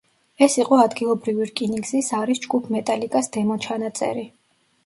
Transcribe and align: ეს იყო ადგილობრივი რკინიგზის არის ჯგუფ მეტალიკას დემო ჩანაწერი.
ეს 0.45 0.53
იყო 0.61 0.77
ადგილობრივი 0.83 1.45
რკინიგზის 1.49 2.09
არის 2.21 2.43
ჯგუფ 2.47 2.73
მეტალიკას 2.77 3.33
დემო 3.37 3.59
ჩანაწერი. 3.67 4.27